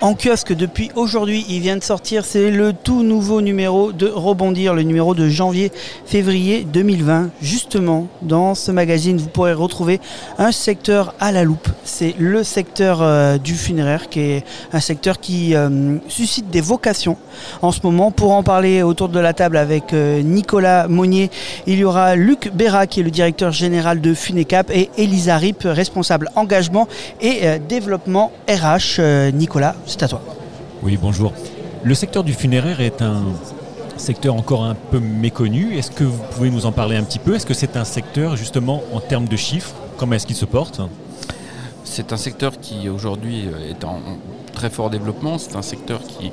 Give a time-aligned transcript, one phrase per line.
[0.00, 4.72] En kiosque depuis aujourd'hui, il vient de sortir, c'est le tout nouveau numéro de Rebondir,
[4.72, 7.30] le numéro de janvier-février 2020.
[7.42, 10.00] Justement, dans ce magazine, vous pourrez retrouver
[10.38, 11.68] un secteur à la loupe.
[11.82, 17.16] C'est le secteur euh, du funéraire, qui est un secteur qui euh, suscite des vocations
[17.60, 18.12] en ce moment.
[18.12, 21.28] Pour en parler autour de la table avec euh, Nicolas Monnier,
[21.66, 25.62] il y aura Luc Béra, qui est le directeur général de Funecap, et Elisa Rip,
[25.64, 26.86] responsable engagement
[27.20, 29.00] et développement RH.
[29.34, 30.20] Nicolas, c'est à toi.
[30.82, 31.32] Oui, bonjour.
[31.82, 33.22] Le secteur du funéraire est un
[33.96, 35.76] secteur encore un peu méconnu.
[35.76, 37.34] Est-ce que vous pouvez nous en parler un petit peu?
[37.34, 39.74] Est-ce que c'est un secteur, justement, en termes de chiffres?
[39.96, 40.80] Comment est-ce qu'il se porte?
[41.84, 44.00] C'est un secteur qui aujourd'hui euh, est en
[44.52, 45.38] très fort développement.
[45.38, 46.30] C'est un secteur qui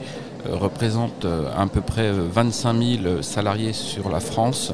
[0.47, 4.73] euh, représente euh, à peu près euh, 25 000 salariés sur la France,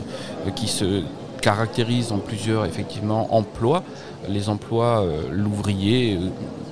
[0.55, 1.03] qui se
[1.41, 3.83] caractérise en plusieurs effectivement emplois.
[4.29, 6.19] Les emplois, l'ouvrier,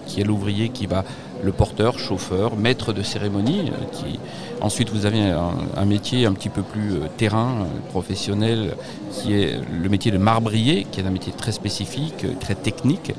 [0.05, 1.03] qui est l'ouvrier qui va
[1.43, 3.71] le porteur, chauffeur, maître de cérémonie.
[3.71, 4.19] euh, Qui...
[4.61, 8.75] Ensuite, vous avez un, métier un petit peu plus euh, terrain, euh, professionnel,
[9.11, 13.13] qui est le métier de marbrier, qui est un métier très spécifique, très technique.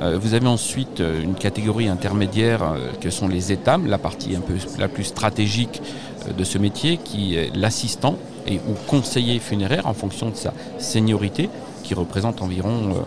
[0.00, 4.86] Vous avez ensuite une catégorie intermédiaire que sont les étames, la partie un peu la
[4.86, 5.82] plus stratégique
[6.36, 11.50] de ce métier, qui est l'assistant et ou conseiller funéraire en fonction de sa seniorité,
[11.82, 13.04] qui représente environ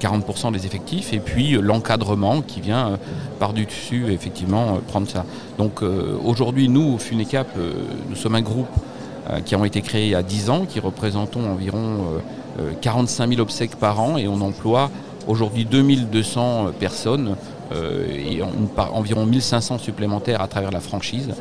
[0.00, 2.96] 40% des effectifs, et puis euh, l'encadrement qui vient euh,
[3.38, 5.24] par-dessus effectivement euh, prendre ça.
[5.58, 7.72] Donc euh, aujourd'hui, nous, au Funecap, euh,
[8.08, 8.68] nous sommes un groupe
[9.30, 11.78] euh, qui ont été créés il y a 10 ans, qui représentons environ
[12.58, 14.90] euh, euh, 45 000 obsèques par an, et on emploie
[15.26, 17.36] aujourd'hui 2200 personnes
[17.72, 18.40] euh, et
[18.76, 21.34] environ 1500 supplémentaires à travers la franchise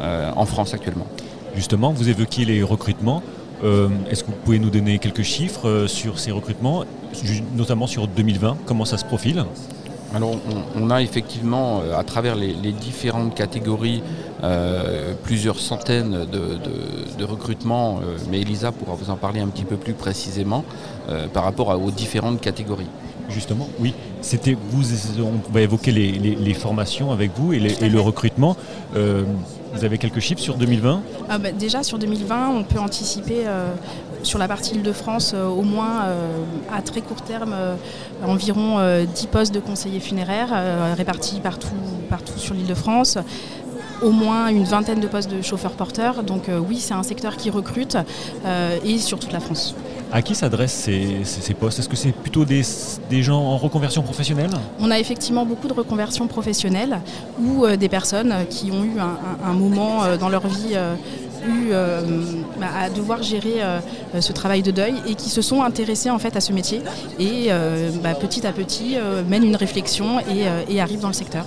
[0.00, 1.06] euh, en France actuellement.
[1.54, 3.22] Justement, vous évoquiez les recrutements.
[3.62, 6.84] Euh, Est-ce que vous pouvez nous donner quelques chiffres euh, sur ces recrutements,
[7.54, 9.44] notamment sur 2020 Comment ça se profile?
[10.14, 10.36] Alors,
[10.76, 14.02] on, a effectivement, euh, à travers les, différentes catégories,
[15.22, 20.64] plusieurs centaines de, recrutements, mais Elisa pourra vous en parler un petit peu plus précisément
[21.32, 22.88] par rapport aux différentes catégories.
[23.28, 23.94] Justement, oui.
[24.20, 24.82] C'était vous.
[25.22, 28.56] On va évoquer les, les- les formations avec vous et, les- le recrutement.
[28.96, 29.24] Euh,
[29.74, 31.00] vous avez quelques chiffres sur 2020
[31.30, 33.72] Ah bah, déjà sur 2020, on peut anticiper euh,
[34.22, 36.04] sur la partie Île-de-France euh, au moins
[36.72, 37.54] à très court terme
[38.26, 41.68] environ euh, 10 postes de conseillers funéraires répartis partout,
[42.10, 43.16] partout sur l'Île-de-France.
[44.02, 46.22] Au moins une vingtaine de postes de chauffeurs-porteurs.
[46.24, 47.96] Donc euh, oui, c'est un secteur qui recrute
[48.44, 49.74] euh, et sur toute la France.
[50.14, 51.78] À qui s'adressent ces, ces- ces postes?
[51.78, 52.60] Est-ce que c'est plutôt des,
[53.08, 54.50] des gens en reconversion professionnelle?
[54.78, 57.00] On a effectivement beaucoup de reconversions professionnelles
[57.42, 59.04] ou euh, des personnes qui ont eu un,
[59.46, 60.94] un- un moment euh, dans leur vie euh,
[61.48, 62.02] eu euh,
[62.60, 63.80] bah, à devoir gérer euh,
[64.20, 66.82] ce travail de deuil et qui se sont intéressés en fait à ce métier
[67.18, 68.96] et euh, bah, petit à petit
[69.28, 71.46] mènent une réflexion et, et arrivent dans le secteur.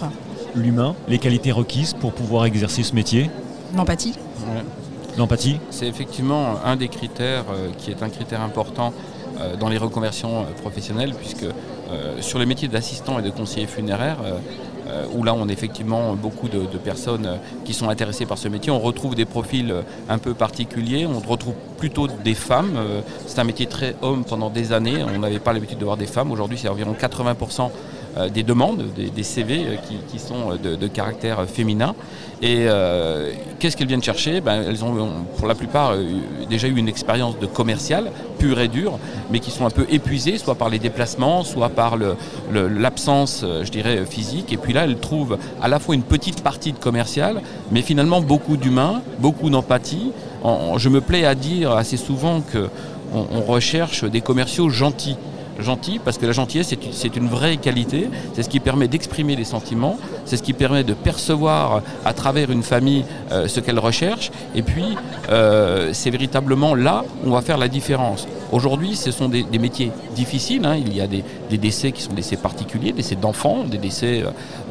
[0.56, 3.30] L'humain, les qualités requises pour pouvoir exercer ce métier?
[3.76, 4.14] L'empathie.
[5.18, 8.94] L'empathie C'est effectivement un des critères euh, qui est un critère important
[9.40, 11.46] euh, dans les reconversions euh, professionnelles, puisque
[12.20, 14.18] sur les métiers d'assistant et de conseiller funéraire,
[15.14, 18.80] où là on a effectivement beaucoup de, personnes qui sont intéressées par ce métier, on
[18.80, 19.72] retrouve des profils
[20.10, 22.80] un peu particuliers, on retrouve plutôt des femmes.
[23.28, 26.08] C'est un métier très homme pendant des années, on n'avait pas l'habitude de voir des
[26.08, 27.68] femmes, aujourd'hui c'est environ 80% euh,
[28.34, 29.76] des demandes, des, CV euh,
[30.12, 31.96] qui, sont euh, de, caractère euh, féminin.
[32.42, 34.42] Et euh, qu'est-ce qu'elles viennent chercher?
[34.42, 34.96] Ben, Elles ont,
[35.38, 36.04] pour la plupart, euh,
[36.50, 39.00] déjà eu une expérience de commercial, pure et dure,
[39.32, 41.98] mais qui sont un peu épuisées, soit par les déplacements, soit par
[42.54, 44.52] l'absence, euh, je dirais, euh, physique.
[44.54, 48.22] Et puis là, elles trouvent à la fois une petite partie de commercial, mais finalement
[48.22, 50.12] beaucoup d'humain, beaucoup d'empathie.
[50.78, 52.70] Je me plais à dire assez souvent que
[53.14, 55.18] on- on recherche des commerciaux gentils
[55.60, 59.44] gentil, parce que la gentillesse, c'est une, vraie qualité, c'est ce qui permet d'exprimer les
[59.44, 64.32] sentiments, c'est ce qui permet de percevoir à travers une famille euh, ce qu'elle recherche,
[64.54, 64.96] et puis
[65.30, 68.28] euh, c'est véritablement là où on va faire la différence.
[68.52, 70.76] Aujourd'hui, ce sont des, métiers difficiles, hein.
[70.76, 71.24] il y a des,
[71.58, 74.24] décès qui sont des décès particuliers, des décès d'enfants, des décès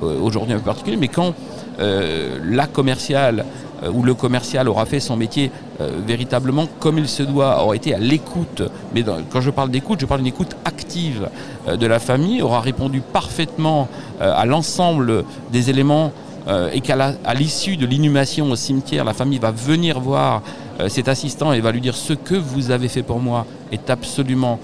[0.03, 1.35] euh, aujourd'hui un peu particuliers, mais quand
[1.77, 3.45] la commerciale
[3.93, 5.51] où le commercial aura fait son métier
[5.81, 8.63] euh, véritablement comme il se doit, aura été à l'écoute,
[8.95, 11.29] mais quand je parle d'écoute, je parle d'une écoute active
[11.69, 13.89] euh, de la famille, aura répondu parfaitement
[14.21, 16.13] euh, à l'ensemble des éléments
[16.47, 20.43] euh, et qu'à l'issue de l'inhumation au cimetière, la famille va venir voir
[20.79, 23.89] euh, cet assistant et va lui dire ce que vous avez fait pour moi est
[23.89, 24.59] absolument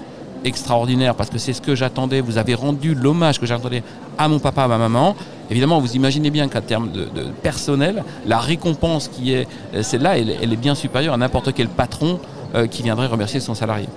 [0.45, 3.83] extraordinaire parce que c'est ce que j'attendais, vous avez rendu l'hommage que j'attendais
[4.17, 5.15] à mon papa, à ma maman.
[5.49, 7.07] Évidemment, vous imaginez bien qu'en termes de,
[7.41, 12.19] personnel, la récompense qui est euh, celle-là, elle, est bien supérieure à n'importe quel patron
[12.55, 13.87] euh, qui viendrait remercier son salarié.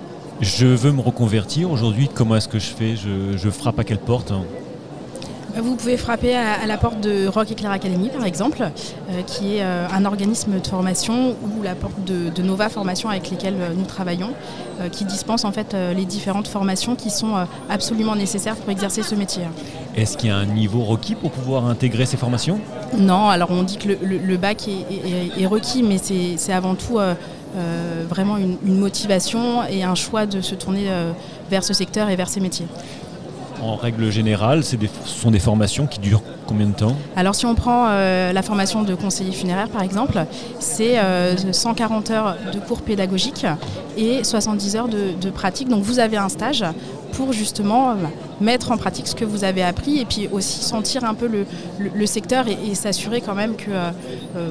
[0.41, 2.95] Je veux me reconvertir aujourd'hui, comment est-ce que je fais?
[2.95, 4.33] Je frappe à quelle porte?
[5.61, 9.63] Vous pouvez frapper à, la porte de Rock Éclair Academy, par exemple, euh, qui est
[9.63, 13.85] euh, un organisme de formation, ou la porte de, Nova Formation avec lesquelles euh, nous
[13.85, 14.31] travaillons,
[14.91, 17.33] qui dispense en fait les différentes formations qui sont
[17.69, 19.43] absolument nécessaires pour exercer ce métier.
[19.95, 22.59] Est-ce qu'il y a un niveau requis pour pouvoir intégrer ces formations?
[22.97, 26.99] Non, alors on dit que le, bac est, requis, mais c'est avant tout
[28.09, 30.89] vraiment une, motivation et un choix de se tourner
[31.49, 32.67] vers ce secteur et vers ces métiers
[33.61, 34.75] en règle générale, ce
[35.05, 36.95] sont des formations qui durent combien de temps?
[37.15, 40.25] Alors si on prend euh, la formation de conseiller funéraire par exemple,
[40.59, 40.99] c'est
[41.51, 43.45] 140 euh, heures de cours pédagogiques
[43.97, 45.67] et 70 heures de, pratique.
[45.67, 46.63] Donc vous avez un stage
[47.13, 47.95] pour justement euh,
[48.41, 52.05] mettre en pratique ce que vous avez appris et puis aussi sentir un peu le,
[52.05, 53.71] secteur et, s'assurer quand même que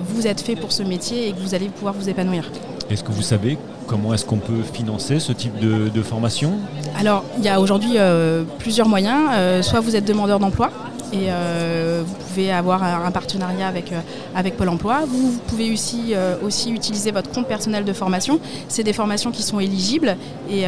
[0.09, 2.51] vous êtes fait pour ce métier et que vous allez pouvoir vous épanouir.
[2.91, 6.53] Est-ce que vous savez comment est-ce qu'on peut financer ce type de, formation?
[6.99, 9.31] Alors, il y a aujourd'hui euh, plusieurs moyens.
[9.33, 10.71] Euh, soit vous êtes demandeur d'emploi,
[11.15, 14.01] et euh, vous pouvez avoir un partenariat avec, euh,
[14.35, 15.03] avec Pôle emploi.
[15.07, 18.41] Vous, pouvez aussi, euh, aussi utiliser votre compte personnel de formation.
[18.69, 20.17] C'est des formations qui sont éligibles
[20.51, 20.65] et,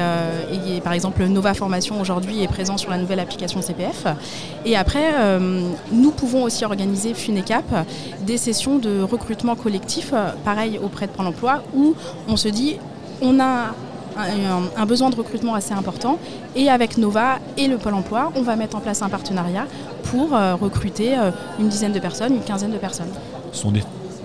[0.85, 4.07] par exemple Nova Formation aujourd'hui est présent sur la nouvelle application CPF.
[4.65, 5.15] Et après,
[5.93, 7.87] nous pouvons aussi organiser FUNECAP
[8.23, 10.13] des sessions de recrutement collectif,
[10.45, 11.95] pareil auprès de Pôle emploi, où
[12.29, 12.77] on se dit
[13.21, 13.75] on a
[14.17, 16.19] un, besoin de recrutement assez important.
[16.55, 19.67] Et avec Nova et le Pôle emploi, on va mettre en place un partenariat
[20.05, 23.11] pour euh, recruter euh, une dizaine de personnes, une quinzaine de personnes.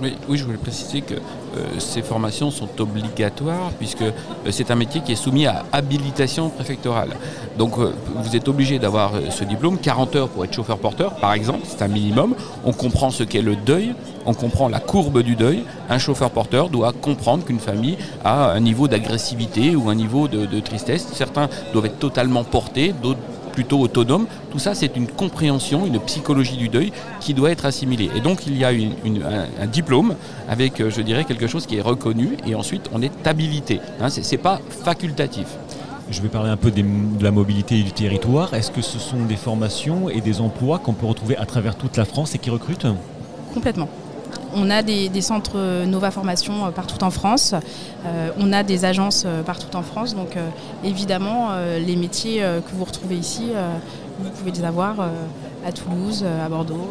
[0.02, 4.04] Oui, je voulais préciser que euh, ces formations sont obligatoires puisque
[4.50, 7.10] c'est un métier qui est soumis à habilitation préfectorale.
[7.58, 11.82] Donc vous êtes obligé d'avoir ce diplôme, 40 heures pour être chauffeur-porteur par exemple, c'est
[11.82, 12.36] un minimum.
[12.66, 13.94] On comprend ce qu'est le deuil,
[14.26, 15.64] on comprend la courbe du deuil.
[15.90, 21.08] Un chauffeur-porteur doit comprendre qu'une famille a un niveau d'agressivité ou un niveau de, tristesse.
[21.14, 23.20] Certains doivent être totalement portés, d'autres
[23.52, 24.28] plutôt autonomes.
[24.52, 28.10] Tout ça, c'est une compréhension, une psychologie du deuil qui doit être assimilée.
[28.16, 30.16] Et donc, il y a un, diplôme
[30.50, 33.80] avec, euh, je dirais, quelque chose qui est reconnu et ensuite on est habilité.
[34.02, 35.48] Hein, ce n'est pas facultatif.
[36.10, 38.54] Je vais parler un peu de la mobilité et du territoire.
[38.54, 41.96] Est-ce que ce sont des formations et des emplois qu'on peut retrouver à travers toute
[41.96, 42.88] la France et qui recrutent?
[43.54, 43.88] Complètement.
[44.54, 47.54] On a des, centres euh, Nova Formation euh, partout en France.
[48.06, 50.16] Euh, on a des agences partout en France.
[50.16, 50.38] Donc
[50.84, 53.52] évidemment, les métiers que vous retrouvez ici,
[54.20, 54.96] vous pouvez les avoir
[55.66, 56.90] à Toulouse, à Bordeaux.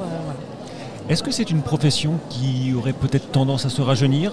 [1.09, 4.33] Est-ce que c'est une profession qui aurait peut-être tendance à se rajeunir?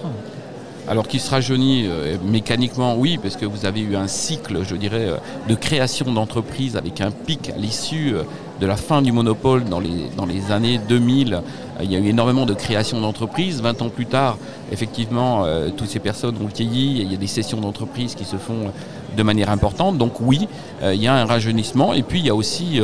[0.88, 1.86] Alors qui se rajeunit
[2.24, 5.10] mécaniquement, oui, parce que vous avez eu un cycle, je dirais,
[5.48, 8.14] de création d'entreprises avec un pic à l'issue
[8.60, 11.42] de la fin du monopole dans les, dans les années 2000
[11.82, 13.62] il y a eu énormément de création d'entreprises.
[13.62, 14.36] 20 ans plus tard,
[14.72, 17.02] effectivement, euh, toutes ces personnes ont vieilli.
[17.02, 18.72] Il y a des sessions d'entreprises qui se font
[19.16, 19.96] de manière importante.
[19.96, 20.48] Donc oui,
[20.82, 21.94] euh, il y a un rajeunissement.
[21.94, 22.80] Et puis il y a aussi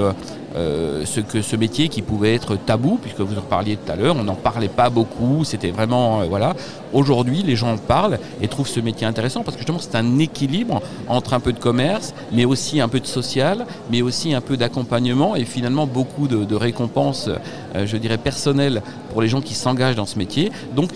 [0.57, 3.97] euh, ce, que, ce métier qui pouvait être tabou, puisque vous en parliez tout à
[3.97, 6.21] l'heure, on n'en parlait pas beaucoup, c'était vraiment...
[6.21, 6.55] Euh, voilà.
[6.93, 10.19] Aujourd'hui, les gens en parlent et trouvent ce métier intéressant parce que justement, c'est un
[10.21, 14.41] équilibre entre un peu de commerce, mais aussi un peu de social, mais aussi un
[14.41, 17.29] peu d'accompagnement et finalement beaucoup de, récompenses,
[17.75, 18.81] euh, je dirais, personnelles
[19.11, 20.53] pour les gens qui s'engagent dans ce métier.
[20.77, 20.91] Donc,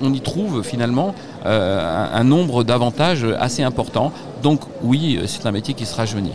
[0.00, 1.12] on, y trouve finalement
[1.44, 4.12] un, un nombre d'avantages assez importants.
[4.44, 6.32] Donc, oui, c'est un métier qui se rajeunit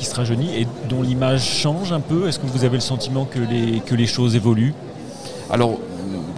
[0.00, 2.26] qui se rajeunit et dont l'image change un peu?
[2.26, 4.72] Est-ce que vous avez le sentiment que les, que les choses évoluent?
[5.50, 5.78] Alors,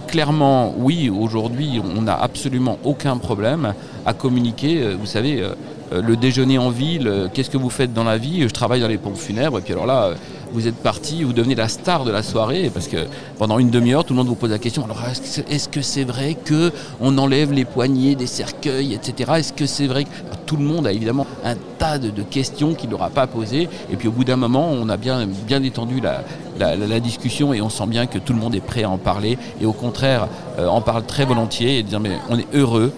[0.07, 3.73] clairement, oui, aujourd'hui, on n'a absolument aucun problème
[4.05, 4.83] à communiquer.
[4.83, 5.53] Euh, vous savez, euh,
[6.01, 8.41] le déjeuner en ville, qu'est-ce que vous faites dans la vie?
[8.41, 10.13] Je travaille dans les pompes funèbres, et puis alors là,
[10.53, 13.07] vous êtes parti, vous devenez la star de la soirée, parce que
[13.39, 15.01] pendant une demi-heure, tout le monde vous pose la question, alors
[15.49, 19.31] est-ce que c'est vrai qu'on enlève les poignées des cercueils, etc.
[19.37, 20.09] Est-ce que c'est vrai que
[20.45, 24.07] tout le monde a évidemment un tas de, questions qu'il n'aura pas posées, et puis
[24.07, 28.05] au bout d'un moment, on a bien, bien étendu la, discussion et on sent bien
[28.05, 30.27] que tout le monde est prêt à en parler, et au contraire,
[30.59, 32.93] euh, en parle très volontiers, et dire mais on est heureux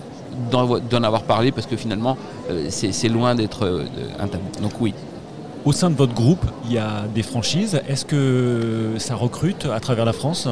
[0.52, 2.18] d'en avoir parlé parce que finalement
[2.50, 3.86] euh, c'est loin d'être euh,
[4.20, 4.46] un tabou.
[4.62, 4.94] Donc oui.
[5.66, 7.82] Au sein de votre groupe, il y a des franchises.
[7.88, 10.48] Est-ce que ça recrute à travers la France?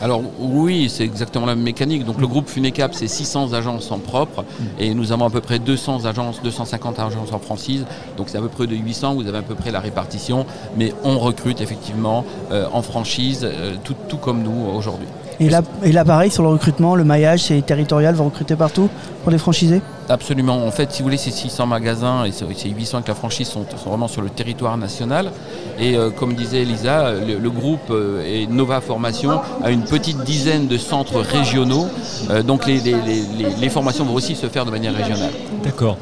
[0.00, 2.04] Alors oui, c'est exactement la même mécanique.
[2.04, 4.64] Donc le groupe Funecap, c'est 600 agences en propre mm.
[4.80, 7.86] et nous avons à peu près 200 agences, 250 agences en franchise.
[8.16, 10.46] Donc c'est à peu près de 800, vous avez à peu près la répartition.
[10.76, 13.48] Mais on recrute effectivement euh, en franchise,
[13.84, 15.06] tout, tout, comme nous aujourd'hui.
[15.40, 18.88] Et là, et là, pareil, sur le recrutement, le maillage, c'est territorial, vous recrutez partout
[19.22, 20.66] pour les franchisés Absolument.
[20.66, 23.64] En fait, si vous voulez, ces 600 magasins et ces 800 avec la franchise sont,
[23.86, 25.30] vraiment sur le territoire national.
[25.78, 30.66] Et euh, comme disait Elisa, le, groupe euh, et Nova Formation a une petite dizaine
[30.66, 31.86] de centres régionaux.
[32.30, 35.32] Euh, donc les, les, formations vont aussi se faire de manière régionale.
[35.62, 35.96] D'accord.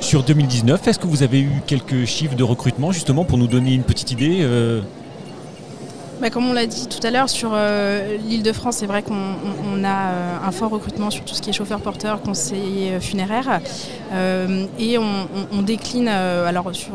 [0.00, 3.74] Sur 2019, est-ce que vous avez eu quelques chiffres de recrutement justement pour nous donner
[3.74, 4.80] une petite idée euh,
[6.20, 9.02] bah, comme on l'a dit tout à l'heure, sur euh, l'île de France, c'est vrai
[9.02, 12.92] qu'on on- on a euh, un fort recrutement sur tout ce qui est chauffeur-porteur, conseiller
[12.92, 13.60] euh, funéraire.
[14.12, 16.92] Euh, et on, décline alors sur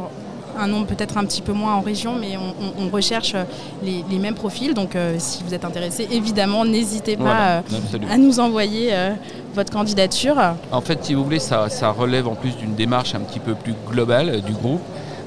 [0.57, 3.35] un nombre peut-être un petit peu moins en région, mais on, recherche
[3.83, 4.73] les, les mêmes profils.
[4.73, 9.11] Donc euh, si vous êtes intéressé, évidemment, n'hésitez pas Voilà, euh, à nous envoyer euh,
[9.55, 10.35] votre candidature.
[10.71, 13.53] En fait, si vous voulez, ça, ça relève en plus d'une démarche un petit peu
[13.55, 14.81] plus globale du groupe.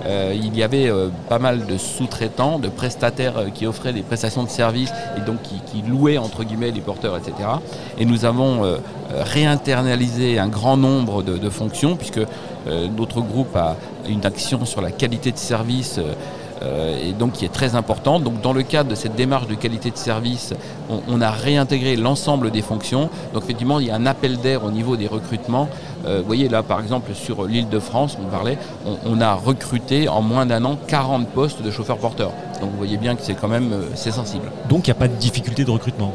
[0.07, 4.03] Euh, il y avait euh, pas mal de sous-traitants, de prestataires euh, qui offraient des
[4.03, 7.35] prestations de services et donc qui, louaient entre guillemets les porteurs, etc.
[7.99, 8.63] Et nous avons
[9.11, 12.21] réinternalisé un grand nombre de, de fonctions puisque
[12.97, 13.77] notre groupe a
[14.09, 15.99] une action sur la qualité de service.
[16.63, 18.23] Euh, et donc qui est très importante.
[18.23, 20.55] Donc dans le cadre de cette démarche de qualité de service,
[21.09, 23.11] on, a réintégré l'ensemble des fonctions.
[23.35, 25.69] Donc effectivement, il y a un appel d'air au niveau des recrutements.
[26.07, 28.59] Euh, vous voyez là, par exemple, sur l'île de France, on parlait,
[29.07, 32.33] on, a recruté en moins d'un an 40 postes de chauffeurs-porteurs.
[32.61, 34.51] Donc vous voyez bien que c'est quand même euh, c'est sensible.
[34.69, 36.13] Donc il n'y a pas de difficulté de recrutement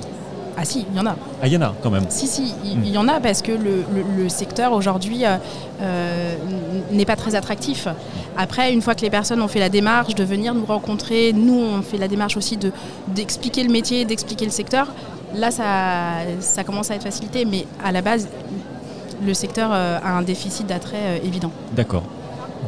[0.60, 1.16] Ah si, il y en a.
[1.42, 2.06] Ah, il y en a quand même.
[2.10, 2.84] Si, si, il Mm.
[2.86, 5.38] il y en a parce que le, le- le secteur aujourd'hui euh,
[5.82, 6.36] euh,
[6.92, 7.88] n'est pas très attractif.
[8.36, 11.60] Après, une fois que les personnes ont fait la démarche de venir nous rencontrer, nous
[11.60, 12.72] on fait la démarche aussi de-
[13.10, 14.88] d'expliquer le métier, d'expliquer le secteur,
[15.36, 15.64] là ça,
[16.40, 17.46] ça commence à être facilité.
[17.46, 18.28] Mais à la base,
[19.26, 21.52] le secteur euh, a un déficit d'attrait évident.
[21.76, 22.04] D'accord.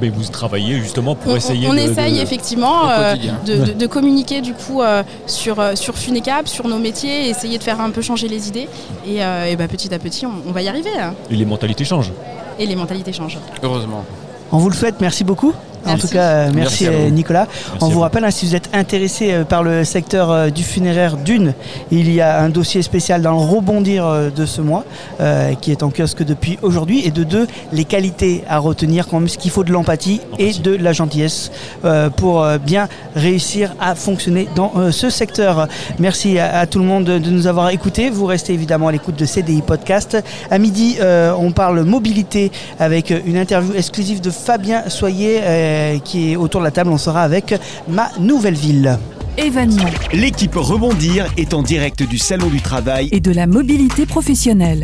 [0.02, 3.16] Mais vous travaillez justement pour On, essayer on de- essaye de- effectivement euh,
[3.46, 7.30] de, de- de communiquer du coup euh, sur, euh, sur Funecap, sur nos métiers, et
[7.30, 8.70] essayer de faire un peu changer les idées.
[9.06, 10.90] Et, euh, et bah, petit à petit, on, on va y arriver.
[11.00, 11.14] hein.
[11.30, 12.12] Et les mentalités changent.
[12.58, 13.40] Et les mentalités changent.
[13.64, 14.04] Heureusement.
[14.52, 15.54] On vous le souhaite, merci beaucoup.
[15.86, 17.48] En tout cas, euh, merci, euh, Nicolas.
[17.50, 20.64] Merci On vous rappelle, hein, si vous êtes intéressé euh, par le secteur euh, du
[20.64, 21.54] funéraire d'une,
[21.92, 24.84] il y a un dossier spécial dans le rebondir euh, de ce mois,
[25.20, 27.06] euh, qui est en kiosque depuis aujourd'hui.
[27.06, 30.76] Et de deux, les qualités à retenir, comme ce qu'il faut de l'empathie et de
[30.76, 31.52] la gentillesse
[31.86, 35.68] euh, pour euh, bien réussir à fonctionner dans euh, ce secteur.
[35.98, 38.10] Merci à, à tout le monde de, de nous avoir écoutés.
[38.10, 40.18] Vous restez évidemment à l'écoute de CDI Podcast.
[40.52, 45.69] À midi, euh, on parle mobilité avec une interview exclusive de Fabien Soyer euh,
[46.04, 46.90] qui est autour de la table.
[46.90, 47.56] On sera avec
[47.88, 48.98] ma nouvelle ville.
[49.38, 54.84] Événements L'équipe Rebondir est en direct du Salon du Travail et de la mobilité professionnelle.